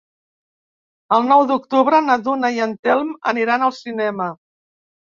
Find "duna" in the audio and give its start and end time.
2.29-2.53